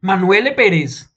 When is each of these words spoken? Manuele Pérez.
Manuele 0.00 0.52
Pérez. 0.52 1.09